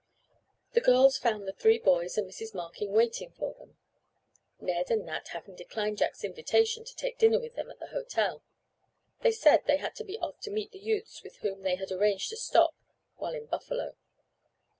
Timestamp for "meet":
10.49-10.71